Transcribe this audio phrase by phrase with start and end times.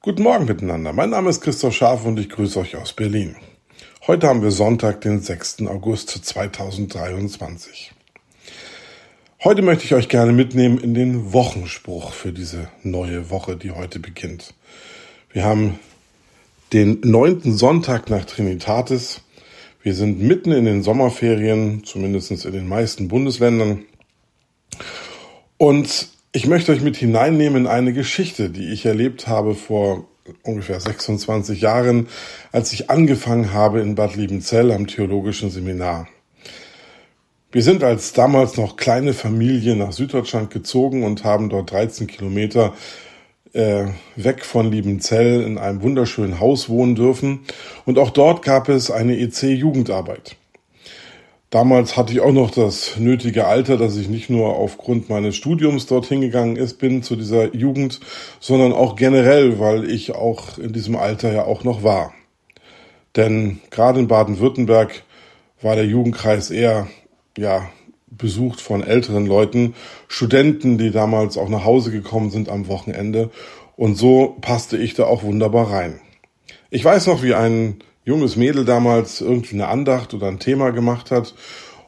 [0.00, 0.92] Guten Morgen miteinander.
[0.92, 3.34] Mein Name ist Christoph Scharf und ich grüße euch aus Berlin.
[4.06, 5.62] Heute haben wir Sonntag, den 6.
[5.62, 7.90] August 2023.
[9.42, 13.98] Heute möchte ich euch gerne mitnehmen in den Wochenspruch für diese neue Woche, die heute
[13.98, 14.54] beginnt.
[15.32, 15.80] Wir haben
[16.72, 19.22] den neunten Sonntag nach Trinitatis.
[19.82, 23.84] Wir sind mitten in den Sommerferien, zumindest in den meisten Bundesländern.
[25.56, 26.08] Und
[26.38, 30.04] ich möchte euch mit hineinnehmen in eine Geschichte, die ich erlebt habe vor
[30.44, 32.06] ungefähr 26 Jahren,
[32.52, 36.06] als ich angefangen habe in Bad Liebenzell am Theologischen Seminar.
[37.50, 42.72] Wir sind als damals noch kleine Familie nach Süddeutschland gezogen und haben dort 13 Kilometer
[43.52, 47.40] äh, weg von Liebenzell in einem wunderschönen Haus wohnen dürfen.
[47.84, 50.36] Und auch dort gab es eine EC-Jugendarbeit.
[51.50, 55.86] Damals hatte ich auch noch das nötige Alter, dass ich nicht nur aufgrund meines Studiums
[55.86, 58.00] dorthin gegangen ist, bin zu dieser Jugend,
[58.38, 62.12] sondern auch generell, weil ich auch in diesem Alter ja auch noch war.
[63.16, 65.02] Denn gerade in Baden-Württemberg
[65.62, 66.88] war der Jugendkreis eher,
[67.38, 67.70] ja,
[68.10, 69.74] besucht von älteren Leuten,
[70.06, 73.30] Studenten, die damals auch nach Hause gekommen sind am Wochenende.
[73.76, 76.00] Und so passte ich da auch wunderbar rein.
[76.70, 77.76] Ich weiß noch, wie ein
[78.08, 81.34] junges Mädel damals irgendwie eine Andacht oder ein Thema gemacht hat.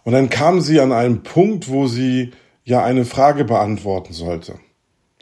[0.04, 2.32] Und dann kam sie an einen Punkt, wo sie
[2.62, 4.56] ja eine Frage beantworten sollte.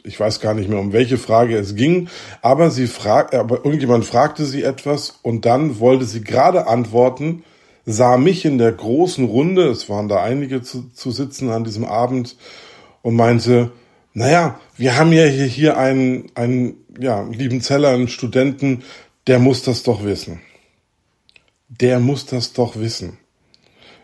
[0.03, 2.09] Ich weiß gar nicht mehr, um welche Frage es ging,
[2.41, 7.43] aber sie fragt, aber irgendjemand fragte sie etwas und dann wollte sie gerade antworten,
[7.85, 11.85] sah mich in der großen Runde, es waren da einige zu, zu sitzen an diesem
[11.85, 12.35] Abend
[13.03, 13.71] und meinte,
[14.13, 18.83] naja, wir haben ja hier, hier einen, einen, ja, lieben Zeller, einen Studenten,
[19.27, 20.41] der muss das doch wissen
[21.69, 23.17] der muss das doch wissen.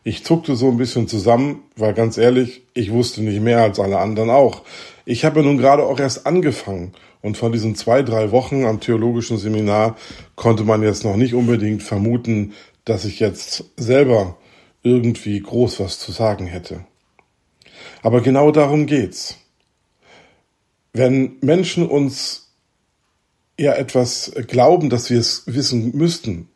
[0.04, 3.98] Ich zuckte so ein bisschen zusammen, weil ganz ehrlich, ich wusste nicht mehr als alle
[3.98, 4.62] anderen auch.
[5.04, 9.40] Ich habe nun gerade auch erst angefangen und von diesen zwei, drei Wochen am theologischen
[9.40, 9.98] Seminar
[10.36, 12.54] konnte man jetzt noch nicht unbedingt vermuten,
[12.86, 14.38] dass ich jetzt selber
[14.84, 16.86] irgendwie groß was zu sagen hätte.
[18.04, 19.38] Aber genau darum geht's.
[20.94, 22.54] Wenn Menschen uns
[23.60, 26.50] ja etwas glauben, dass wir es wissen müssten,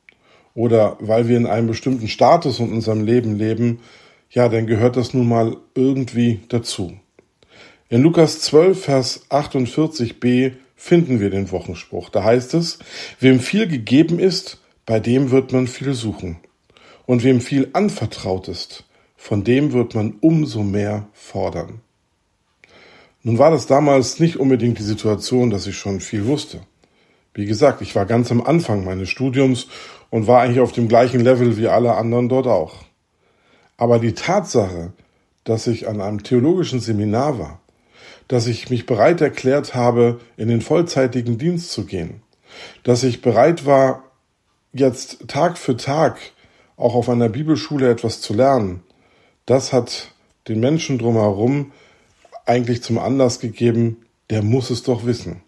[0.59, 3.79] oder weil wir in einem bestimmten Status in unserem Leben leben,
[4.29, 6.99] ja, dann gehört das nun mal irgendwie dazu.
[7.87, 12.09] In Lukas 12, Vers 48b finden wir den Wochenspruch.
[12.09, 12.79] Da heißt es,
[13.21, 16.39] wem viel gegeben ist, bei dem wird man viel suchen.
[17.05, 18.83] Und wem viel anvertraut ist,
[19.15, 21.79] von dem wird man umso mehr fordern.
[23.23, 26.59] Nun war das damals nicht unbedingt die Situation, dass ich schon viel wusste.
[27.33, 29.67] Wie gesagt, ich war ganz am Anfang meines Studiums
[30.09, 32.75] und war eigentlich auf dem gleichen Level wie alle anderen dort auch.
[33.77, 34.93] Aber die Tatsache,
[35.43, 37.59] dass ich an einem theologischen Seminar war,
[38.27, 42.21] dass ich mich bereit erklärt habe, in den vollzeitigen Dienst zu gehen,
[42.83, 44.03] dass ich bereit war,
[44.73, 46.19] jetzt Tag für Tag
[46.77, 48.83] auch auf einer Bibelschule etwas zu lernen,
[49.45, 50.11] das hat
[50.47, 51.71] den Menschen drumherum
[52.45, 55.41] eigentlich zum Anlass gegeben, der muss es doch wissen.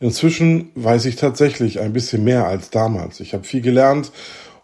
[0.00, 3.18] Inzwischen weiß ich tatsächlich ein bisschen mehr als damals.
[3.18, 4.12] Ich habe viel gelernt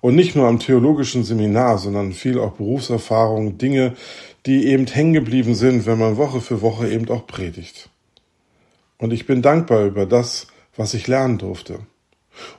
[0.00, 3.94] und nicht nur am theologischen Seminar, sondern viel auch Berufserfahrung, Dinge,
[4.46, 7.90] die eben hängen geblieben sind, wenn man Woche für Woche eben auch predigt.
[8.98, 10.46] Und ich bin dankbar über das,
[10.76, 11.80] was ich lernen durfte.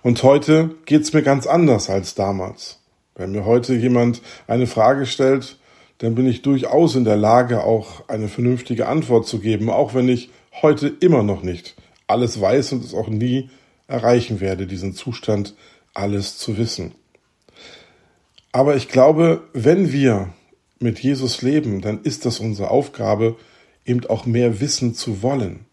[0.03, 2.79] Und heute geht's mir ganz anders als damals.
[3.15, 5.59] Wenn mir heute jemand eine Frage stellt,
[5.99, 10.09] dann bin ich durchaus in der Lage, auch eine vernünftige Antwort zu geben, auch wenn
[10.09, 10.29] ich
[10.61, 11.75] heute immer noch nicht
[12.07, 13.49] alles weiß und es auch nie
[13.87, 15.55] erreichen werde, diesen Zustand,
[15.93, 16.93] alles zu wissen.
[18.51, 20.29] Aber ich glaube, wenn wir
[20.79, 23.35] mit Jesus leben, dann ist das unsere Aufgabe,
[23.85, 25.65] eben auch mehr wissen zu wollen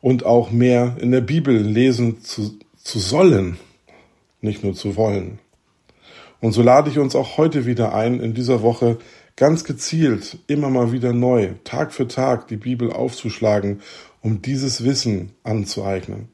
[0.00, 3.58] und auch mehr in der Bibel lesen zu, zu sollen,
[4.40, 5.38] nicht nur zu wollen.
[6.40, 8.98] Und so lade ich uns auch heute wieder ein, in dieser Woche
[9.36, 13.82] ganz gezielt, immer mal wieder neu, Tag für Tag die Bibel aufzuschlagen
[14.20, 16.28] um dieses Wissen anzueignen.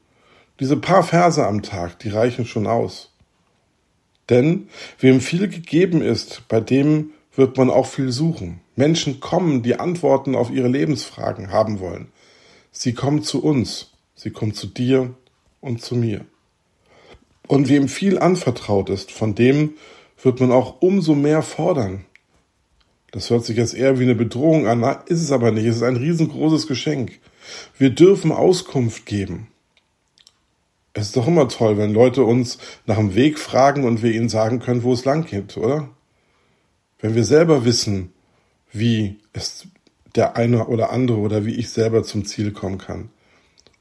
[0.59, 3.11] Diese paar Verse am Tag, die reichen schon aus.
[4.29, 8.61] Denn wem viel gegeben ist, bei dem wird man auch viel suchen.
[8.75, 12.07] Menschen kommen, die Antworten auf ihre Lebensfragen haben wollen.
[12.71, 15.13] Sie kommen zu uns, sie kommen zu dir
[15.61, 16.25] und zu mir.
[17.47, 19.73] Und wem viel anvertraut ist, von dem
[20.21, 22.05] wird man auch umso mehr fordern.
[23.11, 25.65] Das hört sich jetzt eher wie eine Bedrohung an, ist es aber nicht.
[25.65, 27.19] Es ist ein riesengroßes Geschenk.
[27.77, 29.47] Wir dürfen Auskunft geben.
[30.93, 34.29] Es ist doch immer toll, wenn Leute uns nach dem Weg fragen und wir ihnen
[34.29, 35.89] sagen können, wo es lang geht, oder?
[36.99, 38.13] Wenn wir selber wissen,
[38.71, 39.67] wie es
[40.15, 43.09] der eine oder andere oder wie ich selber zum Ziel kommen kann.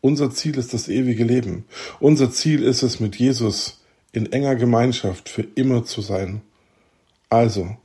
[0.01, 1.65] Unser Ziel ist das ewige Leben.
[2.01, 3.81] Unser Ziel ist es, mit Jesus
[4.13, 6.43] in enger Gemeinschaft für immer zu sein.
[7.31, 7.77] Also,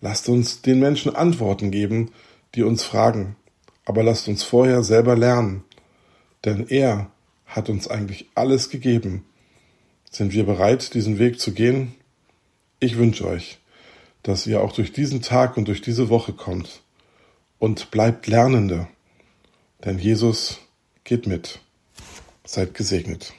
[0.00, 2.10] lasst uns den Menschen Antworten geben,
[2.54, 3.36] die uns fragen,
[3.88, 5.64] aber lasst uns vorher selber lernen,
[6.44, 7.10] denn er
[7.46, 9.24] hat uns eigentlich alles gegeben.
[10.10, 11.94] Sind wir bereit, diesen Weg zu gehen?
[12.80, 13.58] Ich wünsche euch,
[14.22, 16.82] dass ihr auch durch diesen Tag und durch diese Woche kommt
[17.58, 18.88] und bleibt Lernende,
[19.82, 20.58] denn Jesus
[21.04, 21.60] geht mit.
[22.44, 23.32] Seid gesegnet.